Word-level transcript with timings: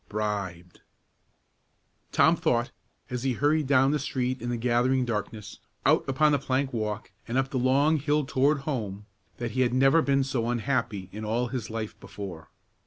bribed!" 0.09 0.81
Tom 2.11 2.35
thought, 2.35 2.71
as 3.11 3.21
he 3.21 3.33
hurried 3.33 3.67
down 3.67 3.91
the 3.91 3.99
street 3.99 4.41
in 4.41 4.49
the 4.49 4.57
gathering 4.57 5.05
darkness, 5.05 5.59
out 5.85 6.03
upon 6.09 6.31
the 6.31 6.39
plank 6.39 6.73
walk, 6.73 7.11
and 7.27 7.37
up 7.37 7.51
the 7.51 7.59
long 7.59 7.97
hill 7.97 8.25
toward 8.25 8.61
home, 8.61 9.05
that 9.37 9.51
he 9.51 9.61
had 9.61 9.75
never 9.75 10.01
been 10.01 10.23
so 10.23 10.49
unhappy 10.49 11.07
in 11.11 11.23
all 11.23 11.49
his 11.49 11.69
life 11.69 11.99
before. 11.99 12.49